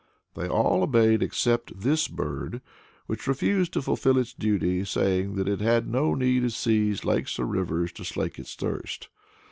[0.33, 2.61] They all obeyed except this bird,
[3.05, 7.37] which refused to fulfil its duty, saying that it had no need of seas, lakes
[7.37, 9.09] or rivers, to slake its thirst.